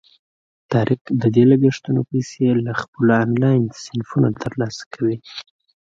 [0.71, 5.17] طارق د دې لګښتونو پیسې له خپلو آنلاین صنفونو ترلاسه کوي.